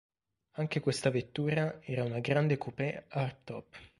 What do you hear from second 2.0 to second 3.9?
una grande coupé hardtop.